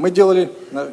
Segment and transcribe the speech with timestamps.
[0.00, 0.50] Мы делали,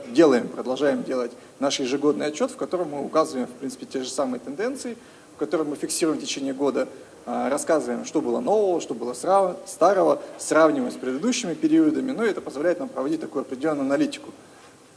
[0.09, 1.31] делаем, продолжаем делать
[1.61, 4.97] наш ежегодный отчет, в котором мы указываем, в принципе, те же самые тенденции,
[5.33, 6.89] в котором мы фиксируем в течение года,
[7.25, 12.79] а, рассказываем, что было нового, что было старого, сравниваем с предыдущими периодами, но это позволяет
[12.79, 14.33] нам проводить такую определенную аналитику.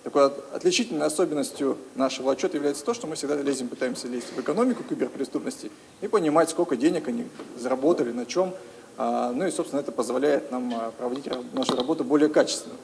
[0.02, 4.82] Такой отличительной особенностью нашего отчета является то, что мы всегда лезем, пытаемся лезть в экономику
[4.82, 5.70] киберпреступности
[6.00, 8.55] и понимать, сколько денег они заработали, на чем.
[8.97, 12.74] А, ну и, собственно, это позволяет нам а, проводить нашу работу более качественно.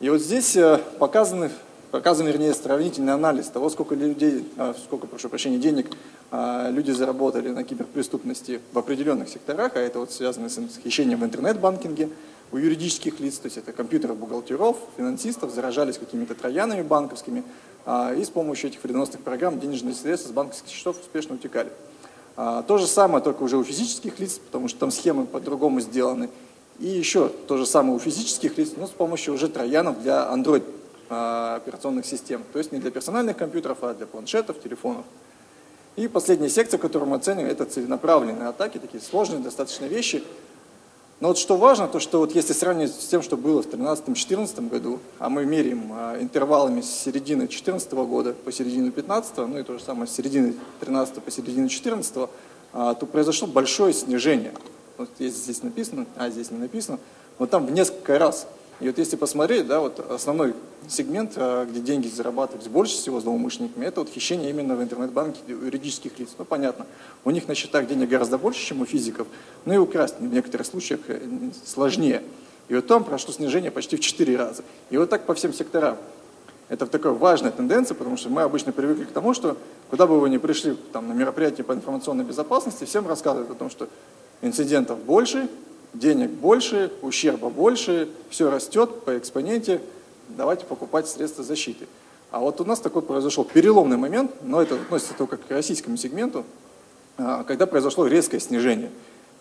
[0.00, 1.50] И вот здесь э, показаны,
[1.90, 5.90] показан, вернее, сравнительный анализ того, сколько людей, а, сколько, прошу прощения, денег
[6.32, 12.10] люди заработали на киберпреступности в определенных секторах, а это вот связано с хищением в интернет-банкинге,
[12.50, 17.44] у юридических лиц, то есть это компьютеров, бухгалтеров, финансистов, заражались какими-то троянами банковскими,
[18.16, 21.70] и с помощью этих вредоносных программ денежные средства с банковских счетов успешно утекали.
[22.36, 26.28] А, то же самое, только уже у физических лиц, потому что там схемы по-другому сделаны.
[26.78, 30.62] И еще то же самое у физических лиц, но с помощью уже троянов для Android
[31.08, 32.42] а, операционных систем.
[32.52, 35.04] То есть не для персональных компьютеров, а для планшетов, телефонов.
[35.96, 40.22] И последняя секция, которую мы оцениваем, это целенаправленные атаки, такие сложные достаточно вещи,
[41.18, 44.68] но вот что важно, то что вот если сравнивать с тем, что было в 2013-2014
[44.68, 49.62] году, а мы меряем а, интервалами с середины 2014 года по середину 2015, ну и
[49.62, 50.48] то же самое с середины
[50.80, 52.28] 2013 по середину 2014,
[52.74, 54.52] а, то произошло большое снижение.
[54.98, 56.98] Вот здесь, здесь написано, а здесь не написано,
[57.38, 58.46] вот там в несколько раз.
[58.80, 60.54] И вот если посмотреть, да, вот основной
[60.88, 66.18] сегмент, а, где деньги зарабатывались больше всего злоумышленниками, это вот хищение именно в интернет-банке юридических
[66.18, 66.30] лиц.
[66.38, 66.86] Ну, понятно,
[67.24, 69.26] у них на счетах денег гораздо больше, чем у физиков,
[69.64, 71.20] но и украсть в некоторых случаях э,
[71.64, 72.22] сложнее.
[72.68, 74.62] И вот там прошло снижение почти в 4 раза.
[74.90, 75.96] И вот так по всем секторам.
[76.68, 79.56] Это такая важная тенденция, потому что мы обычно привыкли к тому, что
[79.88, 83.70] куда бы вы ни пришли там, на мероприятие по информационной безопасности, всем рассказывают о том,
[83.70, 83.88] что
[84.46, 85.48] инцидентов больше,
[85.94, 89.80] денег больше, ущерба больше, все растет по экспоненте,
[90.28, 91.86] давайте покупать средства защиты.
[92.30, 96.44] А вот у нас такой произошел переломный момент, но это относится только к российскому сегменту,
[97.18, 98.90] а, когда произошло резкое снижение.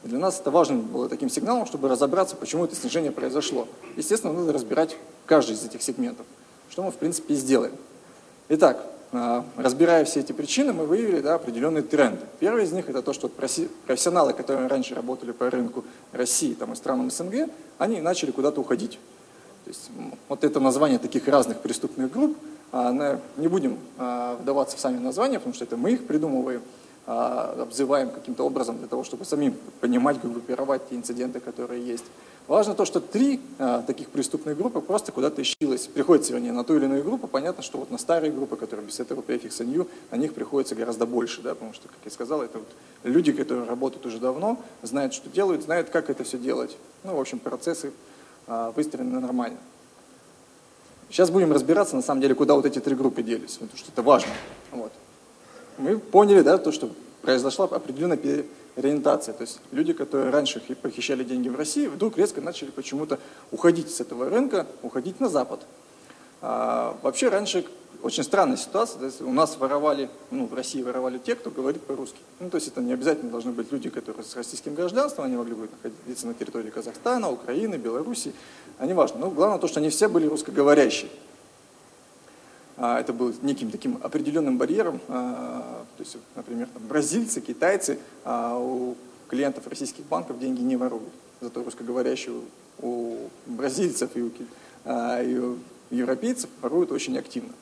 [0.04, 3.68] И для нас это важно было таким сигналом, чтобы разобраться, почему это снижение произошло.
[3.98, 6.26] Естественно, надо разбирать каждый из этих сегментов,
[6.70, 7.74] что мы в принципе и сделаем.
[8.50, 12.22] Итак, разбирая все эти причины, мы выявили да, определенные тренды.
[12.40, 16.76] Первый из них это то, что профессионалы, которые раньше работали по рынку России там, и
[16.76, 19.00] странам СНГ, они начали куда-то уходить.
[19.64, 19.90] То есть,
[20.30, 22.38] вот это название таких разных преступных групп,
[22.72, 26.62] а, не будем а, вдаваться в сами названия, потому что это мы их придумываем,
[27.06, 32.06] обзываем каким-то образом для того, чтобы самим понимать, группировать те инциденты, которые есть.
[32.48, 36.76] Важно то, что три а, таких преступных группы просто куда-то исчилось, приходится, вернее, на ту
[36.76, 37.26] или иную группу.
[37.26, 41.08] Понятно, что вот на старые группы, которые без этого префикса new, на них приходится гораздо
[41.08, 42.68] больше, да, потому что, как я сказал, это вот
[43.04, 46.78] люди, которые работают уже давно, знают, что делают, знают, как это все делать.
[47.04, 47.92] Ну, в общем, процессы
[48.46, 49.58] а, выстроены нормально.
[51.10, 54.04] Сейчас будем разбираться, на самом деле, куда вот эти три группы делись, потому что это
[54.04, 54.32] важно.
[54.72, 54.92] Вот.
[55.78, 56.90] Мы поняли, да, то, что
[57.22, 58.20] произошла определенная
[58.76, 59.34] ориентация.
[59.34, 63.20] То есть люди, которые раньше похищали деньги в России, вдруг резко начали почему-то
[63.52, 65.62] уходить с этого рынка, уходить на Запад.
[66.42, 67.66] А, вообще раньше
[68.02, 69.00] очень странная ситуация.
[69.00, 72.20] То есть у нас воровали, ну, в России воровали те, кто говорит по-русски.
[72.40, 75.56] Ну, то есть это не обязательно должны быть люди, которые с российским гражданством, они могли
[75.56, 78.34] бы находиться на территории Казахстана, Украины, Белоруссии,
[78.78, 79.20] а не важно.
[79.20, 81.10] Но главное то, что они все были русскоговорящие.
[82.78, 85.00] А, это был неким таким определенным барьером.
[85.08, 88.96] А, то есть, например, там, бразильцы, китайцы а у
[89.28, 91.14] клиентов российских банков деньги не воруют.
[91.42, 92.36] Зато русскоговорящие
[92.82, 95.58] у бразильцев и у
[95.90, 97.54] европейцев воруют очень активно.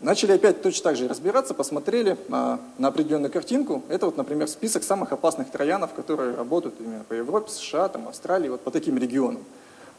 [0.00, 3.84] Начали опять точно так же разбираться, посмотрели на, на определенную картинку.
[3.88, 8.48] Это вот, например, список самых опасных троянов, которые работают именно по Европе, США, там, Австралии,
[8.48, 9.44] вот по таким регионам.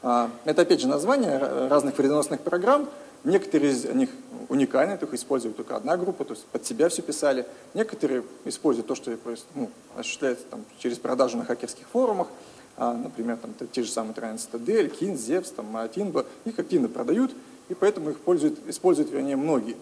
[0.01, 2.89] Это опять же название разных вредоносных программ.
[3.23, 4.09] Некоторые из них
[4.49, 7.45] уникальны, их использует только одна группа, то есть под себя все писали.
[7.73, 9.17] Некоторые используют то, что
[9.55, 12.27] ну, осуществляется там, через продажу на хакерских форумах,
[12.75, 17.31] а, например, там, те же самые Троян Стадель, Кин, Зевс, там, Матинба, их активно продают,
[17.69, 19.77] и поэтому их пользуют, используют, вернее, многие.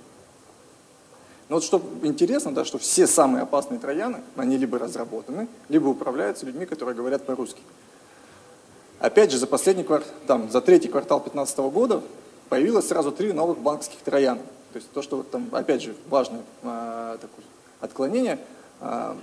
[1.49, 6.45] Но вот что интересно, да, что все самые опасные трояны, они либо разработаны, либо управляются
[6.45, 7.61] людьми, которые говорят по-русски.
[8.99, 12.03] Опять же, за последний квартал, там, за третий квартал 2015 года
[12.51, 14.37] появилось сразу три новых банковских троян.
[14.73, 17.45] То есть то, что там, опять же, важное э, такое
[17.79, 18.39] отклонение.
[18.81, 19.15] Э,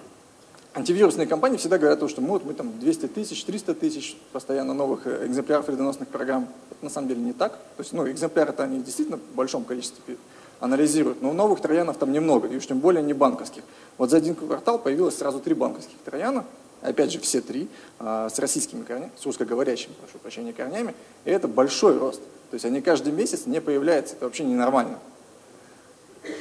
[0.72, 5.06] антивирусные компании всегда говорят, что мы, вот, мы там 200 тысяч, 300 тысяч постоянно новых
[5.06, 6.48] э, экземпляров вредоносных программ.
[6.70, 7.52] Это на самом деле не так.
[7.76, 10.16] То есть, ну, экземпляры-то они действительно в большом количестве
[10.60, 13.62] анализируют, но новых троянов там немного, и уж тем более не банковских.
[13.98, 16.46] Вот за один квартал появилось сразу три банковских трояна,
[16.82, 20.94] опять же все три, с российскими корнями, с русскоговорящими, прошу прощения, корнями,
[21.24, 22.20] и это большой рост.
[22.50, 24.98] То есть они каждый месяц не появляются, это вообще ненормально.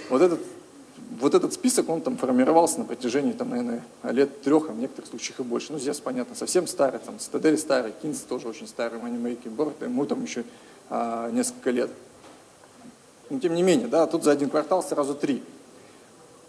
[0.09, 0.39] Вот этот,
[1.19, 5.09] вот этот список, он там формировался на протяжении, там, наверное, лет трех, а в некоторых
[5.09, 5.73] случаях и больше.
[5.73, 10.05] Ну, здесь, понятно, совсем старый, там, Цитадель старый, Кинс тоже очень старый, Манимейки, Борт, ему
[10.05, 10.43] там еще
[10.89, 11.89] а, несколько лет.
[13.29, 15.43] Но тем не менее, да, тут за один квартал сразу три.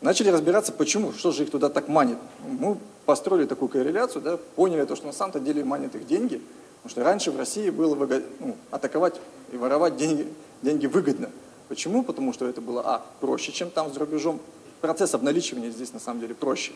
[0.00, 2.19] Начали разбираться, почему, что же их туда так манит.
[2.47, 6.41] Мы построили такую корреляцию, да, поняли то, что на самом-то деле манят их деньги,
[6.77, 8.25] потому что раньше в России было выгод...
[8.39, 9.17] ну, атаковать
[9.53, 10.29] и воровать деньги,
[10.62, 11.31] деньги выгодно.
[11.69, 12.05] Почему?
[12.05, 14.41] Потому что это было, а, проще, чем там за рубежом.
[14.81, 16.73] Процесс обналичивания здесь на самом деле проще.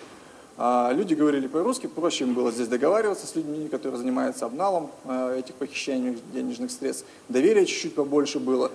[0.59, 5.39] А люди говорили по-русски, проще им было здесь договариваться с людьми, которые занимаются обналом а,
[5.39, 7.07] этих похищений денежных средств.
[7.29, 8.73] Доверия чуть-чуть побольше было.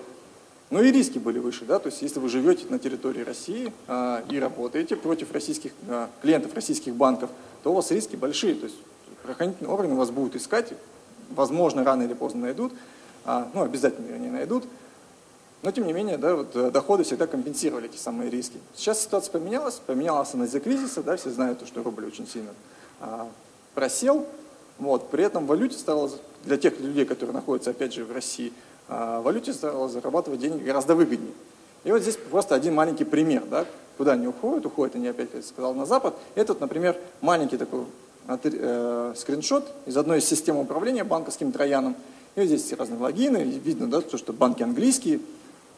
[0.70, 4.22] Ну и риски были выше, да, то есть если вы живете на территории России а,
[4.30, 7.30] и работаете против российских а, клиентов российских банков,
[7.62, 8.76] то у вас риски большие, то есть
[9.22, 10.74] правоохранительные органы вас будут искать,
[11.30, 12.72] возможно, рано или поздно найдут,
[13.24, 14.64] а, ну обязательно они найдут,
[15.62, 18.58] но тем не менее, да, вот, э, доходы всегда компенсировали эти самые риски.
[18.76, 22.50] Сейчас ситуация поменялась, поменялась она из-за кризиса, да, все знают, что рубль очень сильно
[23.00, 23.28] а,
[23.74, 24.26] просел,
[24.78, 26.10] вот, при этом валюте стало,
[26.44, 28.52] для тех людей, которые находятся, опять же, в России,
[28.88, 31.32] а, валюте стало зарабатывать деньги гораздо выгоднее.
[31.84, 35.42] И вот здесь просто один маленький пример, да, куда они уходят, уходят они опять, я
[35.42, 36.14] сказал, на Запад.
[36.34, 37.84] Этот, например, маленький такой
[38.28, 41.96] э, скриншот из одной из систем управления банковским трояном.
[42.34, 45.24] И вот здесь разные логины, видно, да, то, что банки английские, то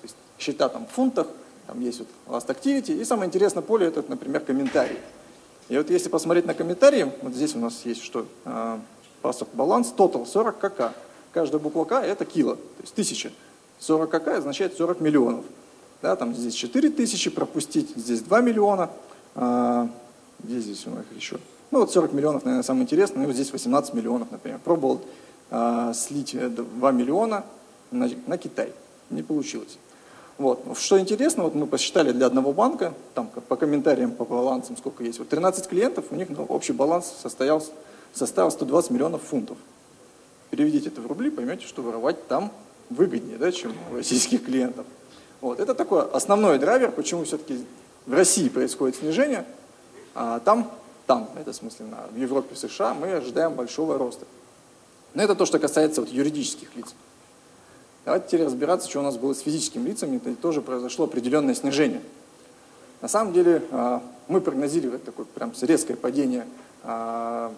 [0.04, 1.26] есть счета там в фунтах,
[1.66, 3.00] там есть вот Last Activity.
[3.00, 4.98] И самое интересное поле, это, например, комментарии.
[5.68, 8.26] И вот если посмотреть на комментарии, вот здесь у нас есть что?
[9.22, 10.92] Паспорт баланс, total 40 кк.
[11.32, 13.30] Каждая буква К– это кило, то есть тысяча.
[13.78, 15.44] 40 КК означает 40 миллионов.
[16.02, 18.90] Да, там здесь 4 тысячи пропустить, здесь 2 миллиона.
[19.34, 19.88] А,
[20.40, 21.38] где здесь у нас еще?
[21.70, 23.20] Ну вот 40 миллионов, наверное, самое интересное.
[23.20, 24.58] Ну вот здесь 18 миллионов, например.
[24.64, 25.02] Пробовал
[25.50, 27.44] а, слить 2 миллиона
[27.90, 28.72] на, на Китай.
[29.10, 29.78] Не получилось.
[30.38, 30.64] Вот.
[30.78, 35.18] Что интересно, вот мы посчитали для одного банка, там по комментариям, по балансам, сколько есть.
[35.18, 37.62] Вот 13 клиентов, у них ну, общий баланс состоял,
[38.14, 39.58] составил 120 миллионов фунтов
[40.50, 42.52] переведите это в рубли, поймете, что воровать там
[42.90, 44.86] выгоднее, да, чем у российских клиентов.
[45.40, 45.60] Вот.
[45.60, 47.64] Это такой основной драйвер, почему все-таки
[48.06, 49.46] в России происходит снижение,
[50.14, 50.70] а там,
[51.06, 54.26] там, это в смысле в Европе, в США, мы ожидаем большого роста.
[55.14, 56.94] Но это то, что касается вот юридических лиц.
[58.04, 60.16] Давайте теперь разбираться, что у нас было с физическими лицами.
[60.16, 62.00] Это тоже произошло определенное снижение.
[63.00, 66.46] На самом деле а, мы прогнозировали такое прям резкое падение
[66.82, 67.52] а,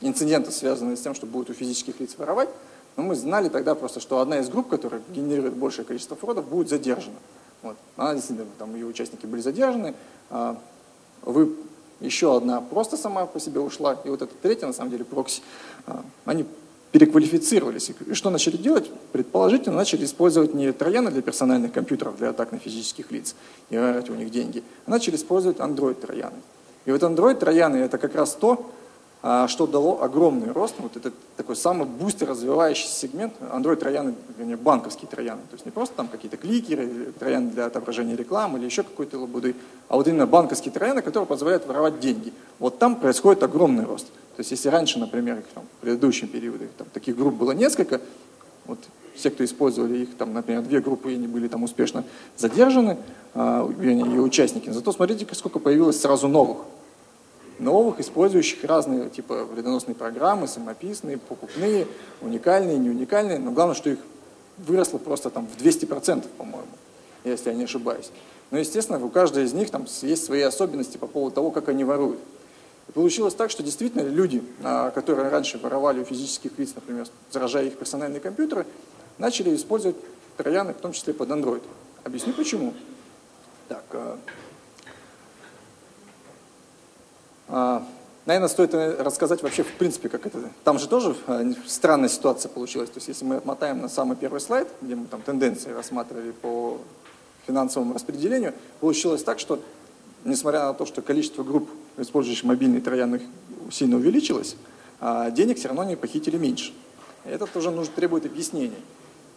[0.00, 2.48] инциденты, связанные с тем, что будет у физических лиц воровать,
[2.96, 6.68] но мы знали тогда просто, что одна из групп, которая генерирует большее количество фродов, будет
[6.68, 7.16] задержана.
[7.62, 7.76] Вот.
[7.96, 9.94] Она действительно, там ее участники были задержаны,
[10.30, 10.56] а
[11.22, 11.54] вы,
[12.00, 15.42] еще одна просто сама по себе ушла, и вот эта третья, на самом деле, прокси,
[15.86, 16.44] а, они
[16.92, 17.90] переквалифицировались.
[18.06, 18.90] И что начали делать?
[19.12, 23.34] Предположительно, начали использовать не трояны для персональных компьютеров, для атак на физических лиц,
[23.70, 26.36] и у них деньги, а начали использовать Android-трояны.
[26.86, 28.70] И вот Android-трояны– это как раз то,
[29.20, 30.76] что дало огромный рост.
[30.78, 33.34] Вот это такой самый быстро развивающийся сегмент.
[33.40, 35.40] Android трояны, вернее, банковские трояны.
[35.50, 39.56] То есть не просто там какие-то кликеры, трояны для отображения рекламы или еще какой-то лабуды,
[39.88, 42.32] а вот именно банковские трояны, которые позволяют воровать деньги.
[42.60, 44.06] Вот там происходит огромный рост.
[44.06, 48.00] То есть если раньше, например, там, в предыдущем периоде там, таких групп было несколько,
[48.66, 48.78] вот
[49.16, 52.04] все, кто использовали их, там, например, две группы, и они были там успешно
[52.36, 52.98] задержаны,
[53.34, 54.70] э, вернее, ее участники.
[54.70, 56.58] Зато смотрите, сколько появилось сразу новых
[57.58, 61.86] новых, использующих разные типа вредоносные программы, самописные, покупные,
[62.20, 63.98] уникальные, не уникальные, но главное, что их
[64.58, 66.68] выросло просто там в 200%, по-моему,
[67.24, 68.10] если я не ошибаюсь.
[68.50, 71.84] Но, естественно, у каждой из них там есть свои особенности по поводу того, как они
[71.84, 72.18] воруют.
[72.88, 77.66] И получилось так, что действительно люди, а, которые раньше воровали у физических лиц, например, заражая
[77.66, 78.66] их персональные компьютеры,
[79.18, 79.96] начали использовать
[80.38, 81.62] трояны, в том числе под Android.
[82.04, 82.72] Объясню почему.
[83.68, 84.18] Так, а, а,
[87.48, 90.38] наверное, стоит э, рассказать вообще, в принципе, как это...
[90.62, 92.90] Там же тоже э, странная ситуация получилась.
[92.90, 96.78] То есть, если мы отмотаем на самый первый слайд, где мы там тенденции рассматривали по
[97.46, 99.58] финансовому распределению, получилось так, что,
[100.24, 103.22] несмотря на то, что количество групп, использующих мобильный троянных,
[103.70, 104.56] сильно увеличилось,
[105.00, 106.72] а денег все равно они похитили меньше.
[107.24, 108.78] Это тоже нужно, требует объяснений.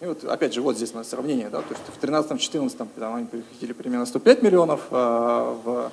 [0.01, 3.71] И вот, опять же, вот здесь у сравнение, да, то есть в 13-14 они похитили
[3.71, 5.91] примерно 105 миллионов, а в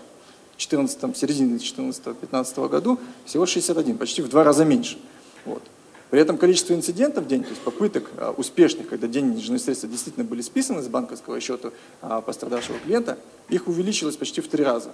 [0.59, 4.99] 14, середине 2014-2015 году всего 61, почти в два раза меньше.
[5.45, 5.63] Вот.
[6.11, 10.25] При этом количество инцидентов в день, то есть попыток а, успешных, когда денежные средства действительно
[10.25, 11.71] были списаны с банковского счета
[12.03, 14.91] а, пострадавшего клиента, их увеличилось почти в три раза.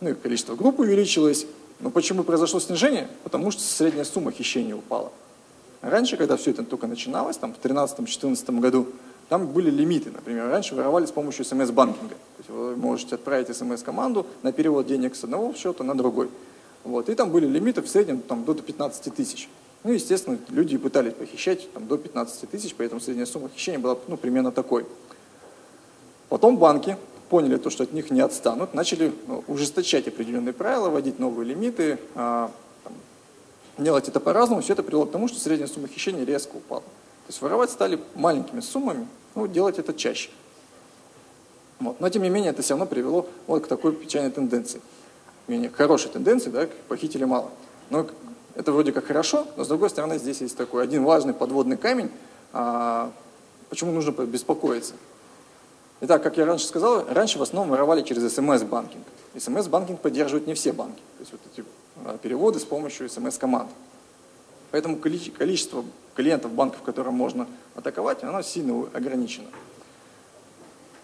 [0.00, 1.46] Ну и количество групп увеличилось.
[1.78, 3.08] Но почему произошло снижение?
[3.22, 5.12] Потому что средняя сумма хищения упала.
[5.82, 8.88] Раньше, когда все это только начиналось, там в 2013-2014 году,
[9.28, 10.10] там были лимиты.
[10.10, 12.16] Например, раньше воровали с помощью смс-банкинга.
[12.46, 16.30] Есть вы можете отправить смс-команду на перевод денег с одного счета на другой.
[16.84, 17.08] Вот.
[17.08, 19.48] И там были лимиты в среднем там, до 15 тысяч.
[19.82, 24.16] Ну, естественно, люди пытались похищать там, до 15 тысяч, поэтому средняя сумма хищения была ну,
[24.16, 24.86] примерно такой.
[26.28, 26.96] Потом банки
[27.28, 31.98] поняли то, что от них не отстанут, начали ну, ужесточать определенные правила, вводить новые лимиты,
[32.14, 32.50] а,
[32.84, 32.92] там,
[33.78, 34.62] делать это по-разному.
[34.62, 36.82] Все это привело к тому, что средняя сумма хищения резко упала.
[36.82, 40.30] То есть воровать стали маленькими суммами, ну, делать это чаще.
[41.80, 42.00] Вот.
[42.00, 44.80] Но тем не менее это все равно привело вот к такой печальной тенденции.
[45.46, 47.50] Менее хорошей тенденции, да, похитили мало.
[47.90, 48.06] Но
[48.54, 52.10] это вроде как хорошо, но с другой стороны здесь есть такой один важный подводный камень,
[52.52, 53.12] а,
[53.68, 54.94] почему нужно беспокоиться.
[56.00, 59.04] Итак, как я раньше сказал, раньше в основном воровали через смс-банкинг.
[59.38, 61.00] СМС-банкинг поддерживают не все банки.
[61.18, 61.64] То есть вот эти
[62.04, 63.70] а, переводы с помощью смс-команд.
[64.70, 69.46] Поэтому количество клиентов банков, которые можно атаковать, оно сильно ограничено.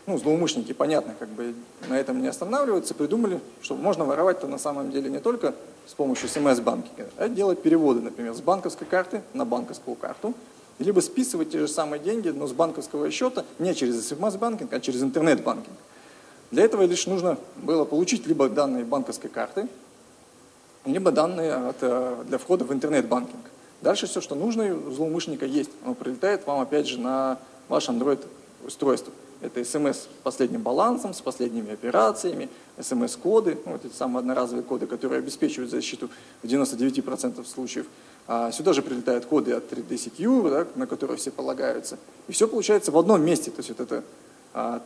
[0.06, 1.54] Ну, злоумышленники, понятно, как бы
[1.88, 5.54] на этом не останавливаются, придумали, что можно воровать-то на самом деле не только
[5.86, 10.34] с помощью смс-банкинга, а делать переводы, например, с банковской карты на банковскую карту,
[10.80, 15.02] либо списывать те же самые деньги, но с банковского счета не через смс-банкинг, а через
[15.02, 15.76] интернет-банкинг.
[16.50, 19.68] Для этого лишь нужно было получить либо данные банковской карты,
[20.84, 23.44] либо данные от, э, для входа в интернет-банкинг.
[23.80, 25.70] Дальше все, что нужно у злоумышленника есть.
[25.84, 29.12] Оно прилетает вам опять же на ваш Android-устройство.
[29.42, 32.48] Это смс с последним балансом, с последними операциями,
[32.80, 36.08] смс-коды, ну, вот эти самые одноразовые коды, которые обеспечивают защиту
[36.42, 37.86] в 99% случаев.
[38.28, 41.98] А сюда же прилетают коды от 3D Secure, да, на которые все полагаются.
[42.28, 43.50] И все получается в одном месте.
[43.50, 44.04] То есть вот это,
[44.54, 44.80] а,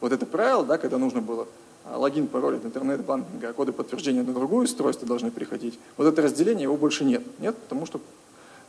[0.00, 1.48] вот это правило, да, когда нужно было
[1.84, 5.76] а, логин, пароль от интернет-банкинга, а коды подтверждения на другое устройство должны приходить.
[5.96, 7.24] Вот это разделение, его больше нет.
[7.40, 8.00] Нет, потому что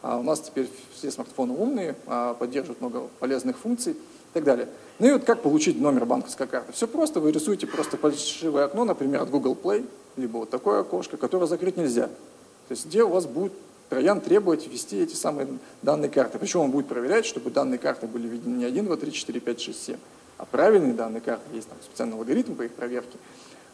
[0.02, 3.96] а, у нас теперь все смартфоны умные, а, поддерживают много полезных функций
[4.36, 4.68] так далее.
[5.00, 6.74] Ну и вот как получить номер банковской карты?
[6.74, 9.88] Все просто, вы рисуете просто фальшивое окно, например, от Google Play,
[10.18, 12.08] либо вот такое окошко, которое закрыть нельзя.
[12.08, 13.54] То есть где у вас будет
[13.90, 15.48] троян требовать ввести эти самые
[15.82, 16.38] данные карты.
[16.38, 19.62] Причем он будет проверять, чтобы данные карты были введены не 1, 2, 3, 4, 5,
[19.62, 19.96] 6, 7,
[20.38, 23.18] а правильные данные карты, есть там специальный алгоритм по их проверке.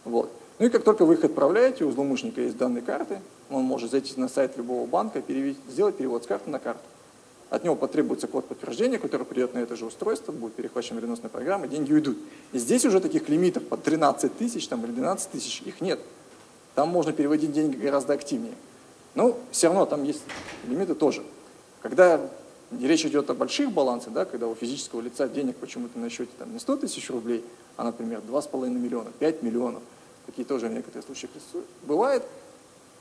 [0.05, 0.31] Вот.
[0.59, 4.13] Ну и как только вы их отправляете, у злоумышленника есть данные карты, он может зайти
[4.19, 6.83] на сайт любого банка, перевести, сделать перевод с карты на карту.
[7.51, 11.67] От него потребуется код подтверждения, который придет на это же устройство, будет перехвачен вредоносной программой,
[11.67, 12.17] деньги уйдут.
[12.53, 15.99] И здесь уже таких лимитов под 13 тысяч там, или 12 тысяч, их нет.
[16.75, 18.53] Там можно переводить деньги гораздо активнее.
[19.15, 20.21] Но все равно там есть
[20.65, 21.23] лимиты тоже.
[21.81, 22.21] Когда
[22.79, 26.53] речь идет о больших балансах, да, когда у физического лица денег почему-то на счете там,
[26.53, 27.43] не 100 тысяч рублей,
[27.75, 29.83] а, например, 2,5 миллиона, 5 миллионов,
[30.25, 31.31] такие тоже в некоторых случаях
[31.83, 32.23] бывает,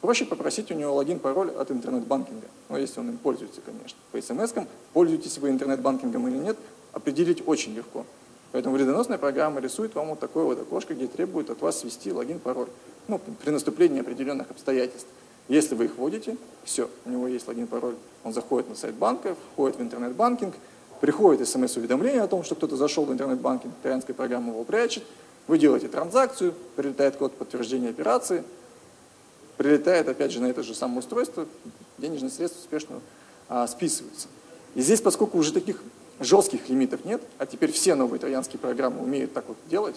[0.01, 2.47] проще попросить у него логин, пароль от интернет-банкинга.
[2.69, 3.99] Ну, если он им пользуется, конечно.
[4.13, 6.57] По смс-кам, пользуетесь вы интернет-банкингом или нет,
[6.93, 8.05] определить очень легко.
[8.53, 12.41] Поэтому вредоносная программа рисует вам вот такое вот окошко, где требует от вас ввести логин,
[12.41, 12.69] пароль.
[13.07, 15.09] Ну, при наступлении определенных обстоятельств.
[15.49, 19.37] Если вы их вводите, все, у него есть логин, пароль, он заходит на сайт банка,
[19.53, 20.55] входит в интернет-банкинг,
[21.01, 25.03] приходит смс-уведомление о том, что кто-то зашел в интернет-банкинг, троянская программа его прячет,
[25.49, 28.45] вы делаете транзакцию, прилетает код подтверждения операции,
[29.61, 31.47] прилетает опять же на это же самое устройство,
[31.99, 33.01] денежные средства успешно
[33.47, 34.27] а, списываются.
[34.75, 35.83] И здесь, поскольку уже таких
[36.19, 39.97] жестких лимитов нет, а теперь все новые троянские программы умеют так вот делать,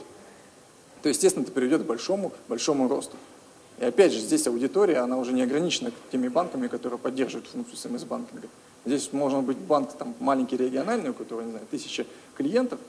[1.02, 3.16] то, естественно, это приведет к большому, большому росту.
[3.80, 8.50] И опять же, здесь аудитория, она уже не ограничена теми банками, которые поддерживают функцию смс-банкинга.
[8.84, 12.06] Здесь можно быть банк там, маленький региональный, у которого, не знаю, тысяча
[12.36, 12.82] клиентов,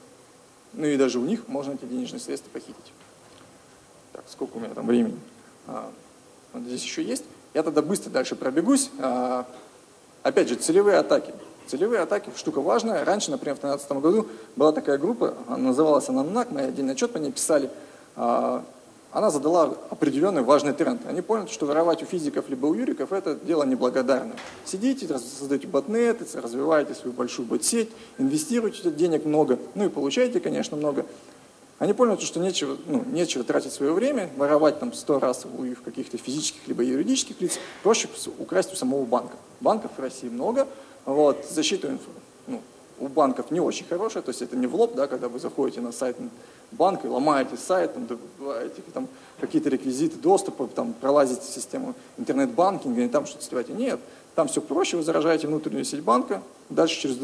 [0.73, 2.93] ну и даже у них можно эти денежные средства похитить.
[4.13, 5.21] Так, сколько у меня там времени?
[6.55, 7.25] Вот здесь еще есть.
[7.53, 8.91] Я тогда быстро дальше пробегусь.
[9.01, 9.47] А,
[10.23, 11.35] опять же, целевые атаки.
[11.67, 13.05] Целевые атаки– штука важная.
[13.05, 17.19] Раньше, например, в 2013 году была такая группа, она называлась «Ананак», мы отдельный отчет по
[17.19, 17.71] ней писали.
[18.17, 18.65] А,
[19.11, 21.01] она задала определенный важный тренд.
[21.07, 24.37] Они поняли, что воровать у физиков либо у юриков– это дело неблагодарное.
[24.65, 31.07] Сидите, создаете ботнеты, развиваете свою большую бот-сеть, инвестируете денег много, ну и получаете, конечно, много.
[31.85, 36.17] Они поняли, что нечего, ну, нечего тратить свое время, воровать там сто раз у каких-то
[36.17, 39.37] физических либо юридических лиц, проще украсть у самого банка.
[39.61, 40.67] Банков в России много,
[41.05, 41.99] вот, защита
[42.47, 42.63] ну,
[42.99, 45.83] у банков не очень хорошая, то есть это не в лоб, да, когда вы заходите
[45.83, 46.17] на сайт
[46.73, 49.07] банка, ломаете сайт, там, добываете там,
[49.39, 53.75] какие-то реквизиты доступа, там, пролазите систему интернет-банкинга и там что-то сливаете.
[53.75, 54.01] Нет,
[54.35, 57.17] там все проще, вы заражаете внутреннюю сеть банка, дальше через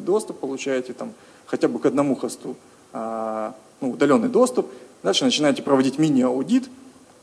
[0.00, 1.12] доступ получаете там,
[1.44, 2.56] хотя бы к одному хосту
[3.80, 4.70] ну, удаленный доступ,
[5.02, 6.68] дальше начинаете проводить мини-аудит,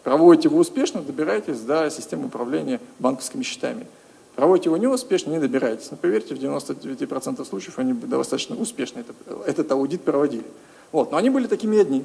[0.03, 3.87] проводите его успешно, добираетесь до системы управления банковскими счетами.
[4.35, 5.91] Проводите его неуспешно, не добираетесь.
[5.91, 10.45] Но поверьте, в 99% случаев они достаточно успешно этот, этот аудит проводили.
[10.91, 11.11] Вот.
[11.11, 12.03] Но они были такими одни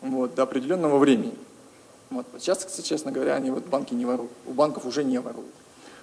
[0.00, 1.34] вот, до определенного времени.
[2.10, 2.26] Вот.
[2.38, 4.30] Сейчас, честно говоря, они вот банки не воруют.
[4.46, 5.50] У банков уже не воруют.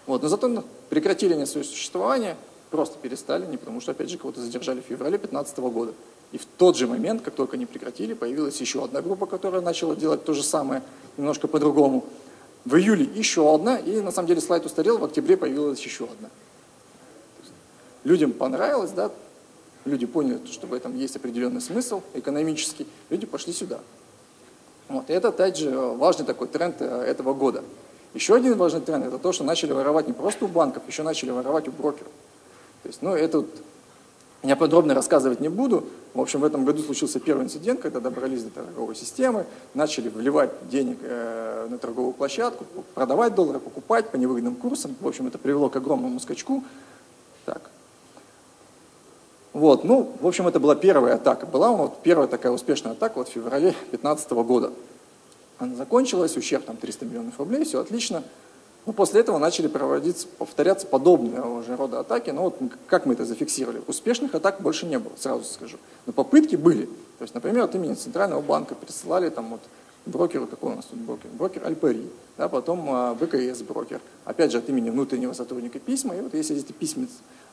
[0.05, 0.21] Вот.
[0.21, 2.35] Но зато прекратили они свое существование,
[2.69, 5.93] просто перестали, не потому что, опять же, кого-то задержали в феврале 2015 года.
[6.33, 9.95] И в тот же момент, как только они прекратили, появилась еще одна группа, которая начала
[9.95, 10.81] делать то же самое,
[11.15, 12.03] немножко по-другому.
[12.65, 16.29] В июле еще одна, и на самом деле слайд устарел, в октябре появилась еще одна.
[18.03, 19.11] Людям понравилось, да,
[19.85, 23.79] люди поняли, что в этом есть определенный смысл экономический, люди пошли сюда.
[24.89, 25.11] Вот.
[25.11, 27.63] И это, опять же, важный такой тренд э, этого года.
[28.15, 31.29] Еще один важный тренд– это то, что начали воровать не просто у банков, еще начали
[31.29, 32.11] воровать у брокеров.
[32.81, 33.49] То есть, ну, это вот,
[34.43, 35.85] я подробно рассказывать не буду.
[36.13, 40.51] В общем, в этом году случился первый инцидент, когда добрались до торговой системы, начали вливать
[40.69, 44.95] денег э, на торговую площадку, продавать доллары, покупать по невыгодным курсам.
[44.99, 46.61] В общем, это привело к огромному скачку.
[47.45, 47.71] Так.
[49.53, 51.45] Вот, ну, в общем, это была первая атака.
[51.45, 54.73] Была вот первая такая успешная атака вот в феврале 2015 года.
[55.57, 58.23] Она закончилась, ущерб там 300 миллионов рублей, все отлично.
[58.85, 62.31] Но после этого начали проводиться, повторяться подобные уже рода атаки.
[62.31, 63.81] Но вот как мы это зафиксировали?
[63.87, 65.77] Успешных атак больше не было, сразу скажу.
[66.05, 66.85] Но попытки были.
[67.17, 69.61] То есть, например, от имени Центрального банка присылали там вот
[70.05, 71.29] брокеру, какой у нас тут брокер?
[71.31, 74.01] Брокер Альпари, да, потом а, БКС брокер.
[74.25, 76.15] Опять же, от имени внутреннего сотрудника письма.
[76.15, 77.07] И вот если эти письма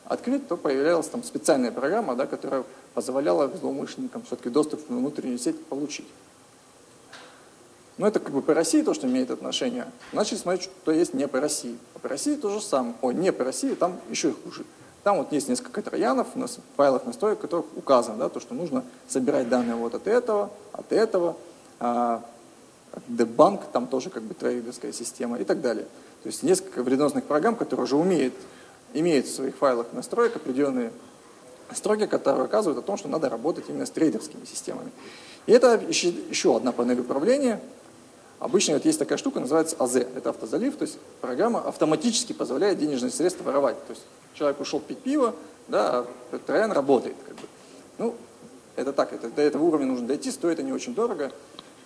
[0.05, 5.63] открыть, то появлялась там специальная программа, да, которая позволяла злоумышленникам все-таки доступ в внутреннюю сеть
[5.65, 6.07] получить.
[8.01, 9.85] Но это как бы по России то, что имеет отношение.
[10.11, 11.77] Начали смотреть, что есть не по России.
[11.93, 12.95] А по России то же самое.
[12.99, 14.65] О, не по России, там еще и хуже.
[15.03, 18.39] Там вот есть несколько троянов у нас в файлах настроек, в которых указано, да, то,
[18.39, 21.37] что нужно собирать данные вот от этого, от этого,
[21.79, 22.25] а,
[23.07, 25.85] Дебанк, там тоже как бы трейдерская система и так далее.
[26.23, 28.33] То есть несколько вредоносных программ, которые уже умеют,
[28.95, 30.91] имеют в своих файлах настроек определенные
[31.71, 34.89] строки, которые указывают о том, что надо работать именно с трейдерскими системами.
[35.45, 37.61] И это еще одна панель управления,
[38.41, 43.11] Обычно вот есть такая штука, называется АЗ, это автозалив, то есть программа автоматически позволяет денежные
[43.11, 43.77] средства воровать.
[43.85, 44.01] То есть
[44.33, 45.35] человек ушел пить пиво,
[45.67, 47.15] да, а троян работает.
[47.27, 47.43] Как бы.
[47.99, 48.15] Ну,
[48.75, 51.31] это так, это, до этого уровня нужно дойти, стоит они очень дорого,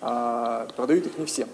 [0.00, 1.46] а продают их не всем.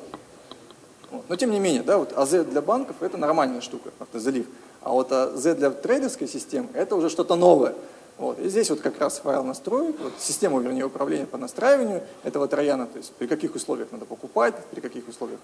[1.10, 1.24] Вот.
[1.28, 4.46] Но тем не менее, да, вот АЗ для банков это нормальная штука, автозалив.
[4.82, 7.74] А вот АЗ для трейдерской системы это уже что-то новое.
[8.22, 8.38] Вот.
[8.38, 12.87] И здесь вот как раз файл настроек, вот систему, вернее, управления по настраиванию этого трояна,
[12.87, 15.40] то есть при каких условиях надо покупать, при каких условиях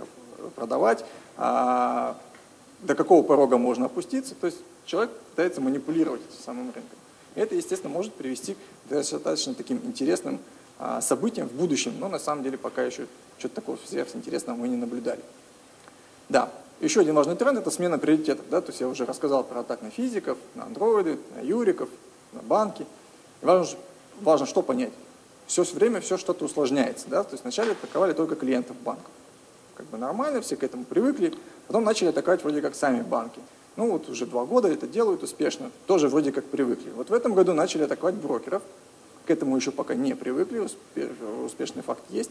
[0.54, 1.04] продавать,
[1.36, 2.16] а,
[2.82, 4.36] до какого порога можно опуститься.
[4.36, 6.98] То есть человек пытается манипулировать этим самым рынком.
[7.34, 10.38] И это, естественно, может привести к достаточно таким интересным
[10.78, 14.76] а, событиям в будущем, но на самом деле пока еще что-то такого сверхинтересного мы не
[14.76, 15.22] наблюдали.
[16.28, 18.46] Да, еще один важный тренд– это смена приоритетов.
[18.48, 18.60] Да?
[18.60, 21.88] То есть я уже рассказал про атак на физиков, на андроиды, на юриков,
[22.32, 22.86] на банки.
[23.42, 23.78] И важно,
[24.20, 24.92] важно что понять.
[25.46, 27.08] Все время все что-то усложняется.
[27.08, 27.24] Да?
[27.24, 29.10] То есть вначале атаковали только клиентов банков.
[29.74, 31.32] Как бы нормально, все к этому привыкли.
[31.66, 33.40] Потом начали атаковать вроде как сами банки.
[33.76, 35.70] Ну вот уже два года это делают успешно.
[35.86, 36.90] Тоже вроде как привыкли.
[36.90, 38.62] Вот в этом году начали атаковать брокеров.
[39.24, 40.66] К этому еще пока не привыкли,
[41.44, 42.30] успешный факт есть.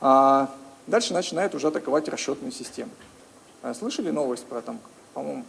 [0.00, 0.54] А
[0.86, 2.90] дальше начинают уже атаковать расчетные системы.
[3.62, 4.78] А слышали новость про там,
[5.14, 5.44] по-моему,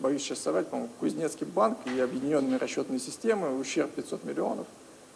[0.00, 4.66] боюсь сейчас соврать, по-моему, Кузнецкий банк и объединенные расчетные системы, ущерб 500 миллионов.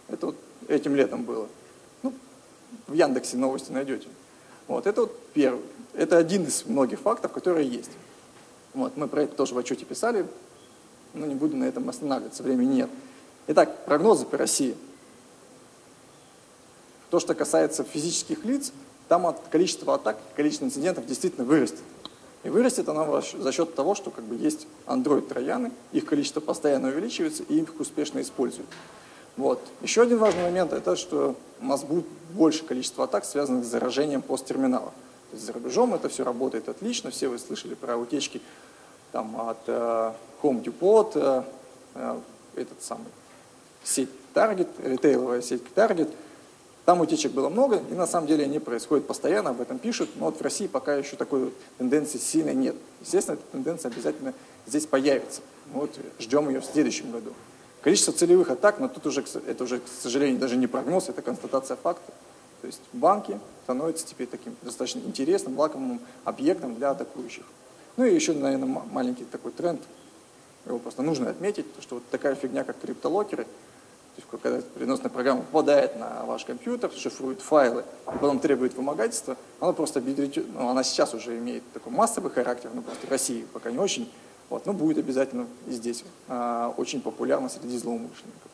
[0.08, 0.36] Это вот
[0.68, 1.48] этим летом было.
[2.02, 2.12] Ну,
[2.86, 4.08] в Яндексе новости найдете.
[4.68, 5.62] Вот, это вот первый,
[5.94, 7.90] это один из многих фактов, которые есть.
[8.74, 10.26] Вот, мы про это тоже в отчете писали,
[11.12, 12.90] но не буду на этом останавливаться, времени нет.
[13.46, 14.76] Итак, прогнозы по России.
[17.10, 18.72] То, что касается физических лиц,
[19.08, 21.82] там от количества атак, количество инцидентов действительно вырастет.
[22.44, 27.42] И вырастет она за счет того, что как бы есть Android-трояны, их количество постоянно увеличивается,
[27.42, 28.68] и их успешно используют.
[29.36, 29.60] Вот.
[29.80, 32.04] Еще один важный момент– это что у нас будет
[32.34, 34.92] больше количество атак, связанных с заражением посттерминала.
[35.30, 38.42] То есть за рубежом это все работает отлично, все вы слышали про утечки
[39.10, 41.42] там, от э, Home Depot, э,
[41.94, 42.18] э,
[42.56, 43.06] этот самый
[43.82, 46.10] сеть Target, ритейловая сеть Target–
[46.84, 50.26] там утечек было много, и на самом деле они происходят постоянно, об этом пишут, но
[50.26, 52.76] вот в России пока еще такой тенденции сильно нет.
[53.00, 54.34] Естественно, эта тенденция обязательно
[54.66, 55.40] здесь появится.
[55.72, 57.32] Вот ждем ее в следующем году.
[57.80, 61.76] Количество целевых атак, но тут уже, это уже, к сожалению, даже не прогноз, это констатация
[61.76, 62.12] факта.
[62.60, 67.44] То есть банки становятся теперь таким достаточно интересным, лакомым объектом для атакующих.
[67.96, 69.80] Ну и еще, наверное, маленький такой тренд,
[70.66, 73.46] его просто нужно отметить, что вот такая фигня, как криптолокеры–
[74.14, 79.72] то есть, когда переносная программа попадает на ваш компьютер, шифрует файлы, потом требует вымогательства, она
[79.72, 83.78] просто ну, она сейчас уже имеет такой массовый характер, но просто в России пока не
[83.78, 84.08] очень
[84.50, 88.53] Вот, но будет обязательно и здесь а, очень популярно среди злоумышленников.